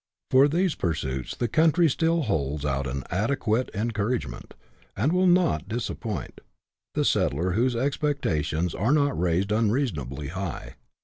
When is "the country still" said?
1.35-2.23